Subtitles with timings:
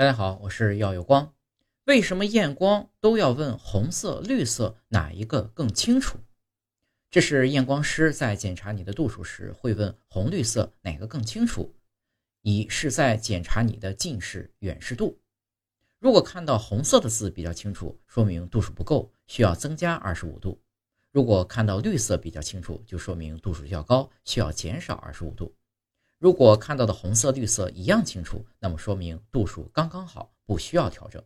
[0.00, 1.34] 大家好，我是耀有光。
[1.84, 6.18] 为什么验光都要问红色、绿色哪一个更清楚？
[7.10, 11.74] 这是验光师在检查你的度数时会问红绿色哪个更清楚，
[12.40, 15.20] 你是在检查你的近视、远视度。
[15.98, 20.58] 如果看到红色的字比较清楚，说明度数不够，需要增加二十五度；
[21.12, 25.54] 如果看到绿色比较清楚，就说明度数较高，需要减少二十五度。
[26.20, 31.24] 如果看到的红色、绿色一样清楚，那么说明度数刚刚好，不需要调整。